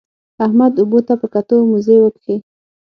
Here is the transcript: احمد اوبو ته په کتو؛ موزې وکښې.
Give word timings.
احمد 0.45 0.73
اوبو 0.81 0.99
ته 1.07 1.13
په 1.21 1.27
کتو؛ 1.33 1.55
موزې 1.69 1.97
وکښې. 2.01 2.35